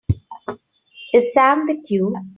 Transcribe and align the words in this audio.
Is 1.13 1.31
Sam 1.31 1.67
with 1.67 1.91
you? 1.91 2.15